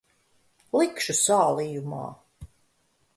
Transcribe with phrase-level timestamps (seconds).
[0.79, 2.01] Likšu sālījumā.